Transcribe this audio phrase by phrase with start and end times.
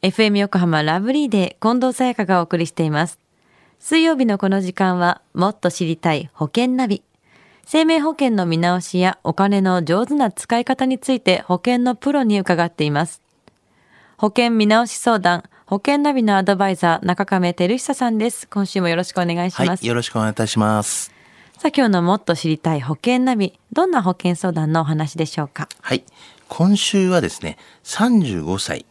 [0.00, 3.18] FM 横浜ラブリーで近藤沙耶香がお送りしています。
[3.80, 7.02] 水曜日のこの時間はもっと知りたい保険ナビ。
[7.66, 13.22] 生命保険の見直しやお金の上手な使い方について保険のプロに伺っています。
[14.18, 18.46] 保険見直し相談、保険ナビのアドバイザー、中亀照久さんです。
[18.46, 19.68] 今週もよろしくお願いします。
[19.68, 21.12] はい、よろしくお願いいたします。
[21.58, 25.68] さあ今日のもっと知りたい保険ナビ、どんな保険相談のお話でしょうか？
[25.80, 26.04] はい、
[26.48, 28.86] 今週はですね、35歳、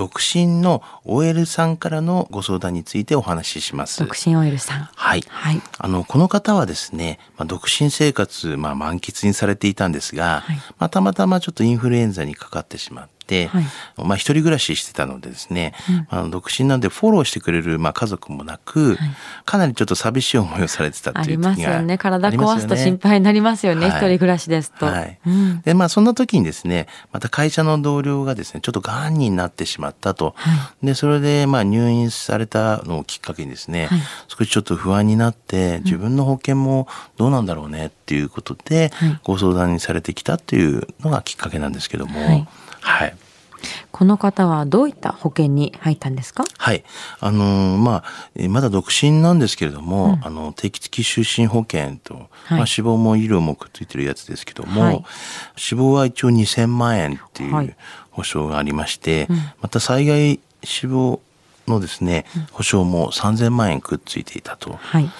[0.00, 4.00] 独身の OL さんからのご相談についてお話しします。
[4.00, 4.88] 独身オイルさん。
[4.94, 5.22] はい。
[5.28, 5.60] はい。
[5.76, 13.64] あの、この方はですね、まあ、独身生活、まあ、満喫にされていたんですが、はいまあ、たまたまちょっとインフルエンザにかかってしまって、はい。
[13.96, 15.74] まあ、一人暮らししてたのでですね、
[16.08, 18.98] あの独身なんでフォローしてくれる、まあ、家族もなく、
[19.44, 21.98] かなりちょっと寂しい思いをされてたっていう時がますよね。
[21.98, 23.88] 体ありますよ壊すと心配になりますよね。
[23.88, 23.98] はい。
[23.98, 24.86] 一人暮らしですと。
[24.86, 25.18] はい。
[25.26, 25.60] うん。
[25.62, 34.00] でまあそんな時にですねまた会社の同僚がですねちょっとがんになってしまったと、はでそれでまあ入院されたのをきっかけにですね、はい。
[34.28, 36.86] 少しちょっと不安になって自分の保険も
[37.16, 39.20] どうなんだろうねっていうことで、はい。
[39.24, 42.20] ご相談にされてきたっていうのがきっかけなんですけども。
[42.20, 42.48] はい
[42.90, 43.16] はい。
[43.92, 46.44] この方はどういった保険に入ったんですか？
[46.56, 46.82] はい。
[47.20, 52.58] あのーまあ、えーまだ独身なんですけれども、あの、定期的就寝保険と、はい。
[52.58, 55.04] まあ、死亡も医療もくっついてるやつですけども、はい。
[55.56, 57.66] 死亡は一応2000万円っていはい。
[57.66, 57.76] う
[58.12, 59.28] 保証がありまして、
[59.60, 61.20] また災害死亡
[61.68, 64.78] のですね、保証も3000万円くっついていたと。
[64.80, 65.10] はい。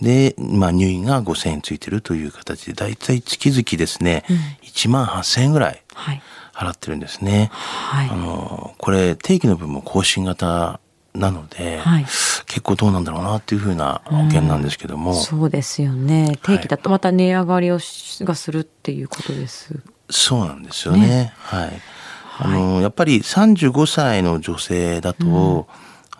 [0.00, 4.24] で、まあ、入院が5000円ついてるという形で、だいたい月々ですね、
[4.62, 6.22] 1万8000円ぐらいはい。
[6.60, 7.50] 払ってるんですね。
[7.52, 10.80] はいあのこれ定期の分も更新型
[11.14, 12.06] なので、はい
[12.46, 16.36] 結構どうなんだろうなっていうふうな保険なんですけども、そうですよね。
[16.42, 19.78] 定期だとまた値上がりをしがするっていうことです。
[20.10, 21.32] そうなんですよね。
[21.38, 21.70] はい。
[22.38, 25.68] あのやっぱり35歳の女性だと、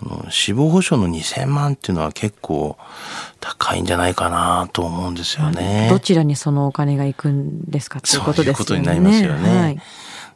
[0.02, 2.77] あの死亡保障の2000万っていうのは結構
[3.41, 5.88] 高いんじゃないかなと思うんですよね。
[5.91, 8.64] どちらにそのお金が行くんですかっていうことですよね。
[8.67, 9.80] そういうことになりますよねはい。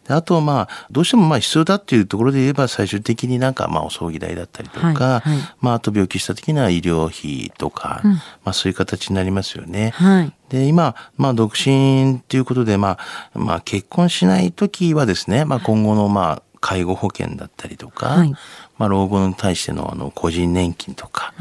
[0.06, 5.20] であとまあどうしてもまあ必要だっていうところで言えば最終的になんかまあお葬儀代だったりとか、はいはい
[5.60, 9.90] まああと病気した時には医療費とか、うんまあそういう形になりますよね。
[9.90, 10.32] はい。
[10.50, 12.98] で今まあ独身っていうことでま
[13.34, 18.34] あまあ結婚しない時はですね、まあ今後のまあ介護保険だったりとか、はい
[18.78, 21.34] まあ老後に対してのあの個人年金とか、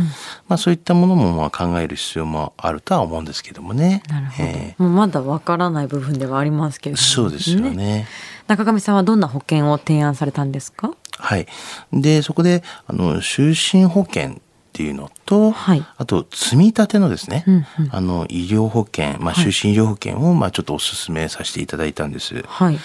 [0.47, 4.03] まあそういったものもまあ考える必要もあるとは思うんですけどもね。
[4.09, 4.49] なるほど。
[4.49, 8.07] えもうまだわからない部分ではありますけども、そうですよね
[8.47, 10.91] 中上さんはどんな保険を提案されたんですか？
[11.17, 11.47] はい。
[11.91, 14.35] で、そこで、あの、就寝保険っ
[14.73, 22.43] ていうのと、はいあと、積み立てのですね、うんうんあの、医療保険、まあ、はい就寝医療保険を、まあ、ちょっとお勧めさせていただいたんです。
[22.47, 22.79] はい。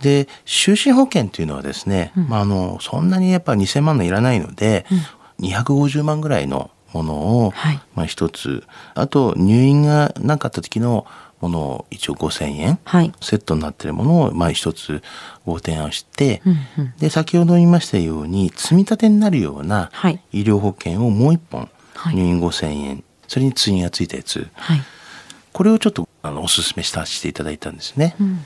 [0.00, 4.86] で、就寝保険っていうのはですね、まあ、あの、そんなにやっぱ2000万のいらないので、
[5.40, 8.64] 250万ぐらいのものを、はいまあ、一つ、
[8.94, 11.06] あと、入院がなかった時の
[11.40, 13.12] ものを一応5000円、はい。
[13.20, 15.02] セットになっているものを、まあ、一つ
[15.44, 24.80] ご提案して、うんうんで先ほど言いましたように積み立てになるようなはい医療保険をもう一本、はい入院5000円それに通院がついたやつはい。
[25.52, 28.14] これをちょっとあのお勧めさせていただいたんですね。
[28.20, 28.44] うん。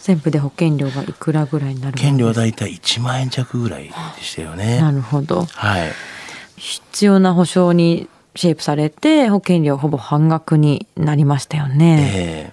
[0.00, 4.80] 全部で保険料がいくらぐらいになる保険料はだだいたい1万円弱ぐらいでしたよね。
[4.80, 5.44] なるほど。
[5.44, 5.92] はい。
[6.58, 12.12] 必要な保証にシェイプされて保険料ほぼ半額になりましたよね。
[12.14, 12.52] え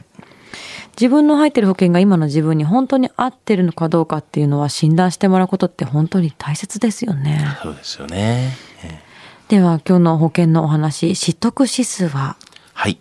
[1.00, 7.44] 自分の入ってる保険が今の自分に本当に合ってるのかどうかっていうのは診断してもらうことって本当に大切ですよね。
[7.60, 8.56] ーそうですよね。
[8.84, 9.06] えー
[9.48, 12.36] では今日の保険のお話、取得指数は？
[12.74, 12.98] はい。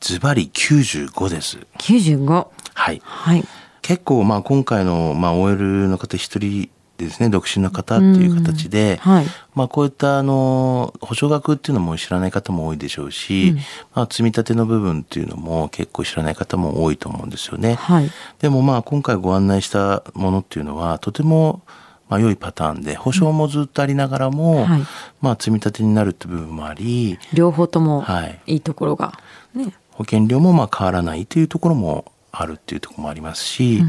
[0.00, 1.58] ズバリ95です。
[1.78, 2.48] 95。
[2.74, 3.00] はい。
[3.04, 3.44] はい。
[3.80, 6.70] 結構まあ今回のまあ OL の方一人
[7.04, 9.26] ですね独身の方っていう形で、はい。
[9.54, 13.56] まあこういったあの保証額っていうのも知らない方も多いでしょうし、
[13.94, 17.74] まあ積み立ての部分っていうのも結構知らない方も多いと思うんですよね。
[17.74, 18.10] はい。
[18.38, 21.62] でもまあ今回ご案内したものっていうのはとても
[22.08, 24.82] まあ良いパターンで保証もずっとありながらも、はい
[25.20, 29.18] まあ積み立てになるって部分もあり両方ともはいいいところが。
[29.54, 29.74] ね。
[29.90, 33.82] 保険料もまあ変わらないというところもあるっていうところもありますし、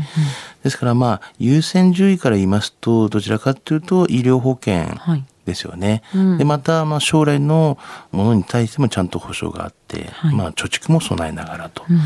[0.64, 5.24] ですからまあ優先順位から言いますとどちらかというと医療保険はい。
[5.44, 6.04] ですよね。
[6.14, 7.78] うんでまたまあ将来の
[8.12, 11.84] ものに対してもちゃんと保証があって、はいまあ貯蓄も備えながらと。
[11.90, 12.00] うん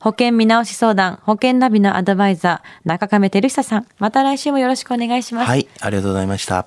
[0.00, 3.86] 保険見直し相談、保険ナビのアドバイザー、中亀照久さん。
[4.00, 5.48] また来週もよろしくお願いします。
[5.48, 6.66] はい、ありがとうございました。